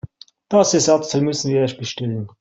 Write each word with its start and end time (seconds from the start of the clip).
Das 0.49 0.73
Ersatzteil 0.73 1.21
müssten 1.21 1.49
wir 1.49 1.59
erst 1.61 1.77
bestellen. 1.77 2.27